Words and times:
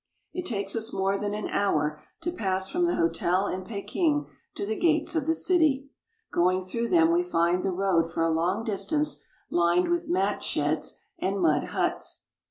It 0.33 0.47
takes 0.47 0.75
us 0.75 0.91
more 0.91 1.15
than 1.19 1.35
an 1.35 1.47
hour 1.49 1.99
to 2.21 2.31
pass 2.31 2.67
from 2.67 2.85
the 2.87 2.95
hotel 2.95 3.45
in 3.45 3.63
Peking 3.63 4.25
to 4.55 4.65
the 4.65 4.75
gates 4.75 5.15
of 5.15 5.27
the 5.27 5.35
city. 5.35 5.91
Going 6.31 6.63
through 6.63 6.87
them 6.87 7.11
we 7.11 7.21
find 7.21 7.61
the 7.61 7.69
road 7.69 8.11
for 8.11 8.23
a 8.23 8.31
long 8.31 8.63
distance 8.63 9.19
lined 9.51 9.89
with 9.89 10.09
mat 10.09 10.41
sheds 10.41 10.95
and 11.19 11.39
mud 11.39 11.65
huts. 11.65 12.23